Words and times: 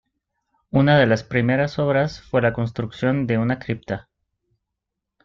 Una 0.71 0.97
de 0.97 1.05
las 1.05 1.21
primeras 1.23 1.77
obras 1.77 2.21
fue 2.23 2.41
la 2.41 2.53
construcción 2.53 3.27
de 3.27 3.37
una 3.37 3.59
Cripta. 3.59 4.09